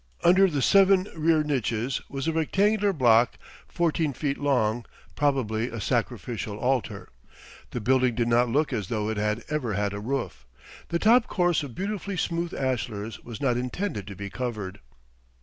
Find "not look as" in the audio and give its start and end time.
8.27-8.87